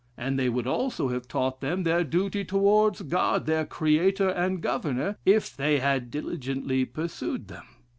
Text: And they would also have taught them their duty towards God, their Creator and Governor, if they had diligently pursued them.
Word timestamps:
And 0.17 0.39
they 0.39 0.49
would 0.49 0.65
also 0.65 1.09
have 1.09 1.27
taught 1.27 1.61
them 1.61 1.83
their 1.83 2.03
duty 2.03 2.43
towards 2.43 3.03
God, 3.03 3.45
their 3.45 3.65
Creator 3.67 4.29
and 4.29 4.59
Governor, 4.59 5.15
if 5.27 5.55
they 5.55 5.77
had 5.77 6.09
diligently 6.09 6.85
pursued 6.85 7.49
them. 7.49 7.65